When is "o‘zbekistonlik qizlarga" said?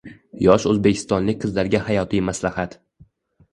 0.71-1.83